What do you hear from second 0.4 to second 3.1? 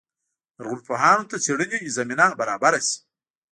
لرغونپوهانو ته څېړنې زمینه برابره شي.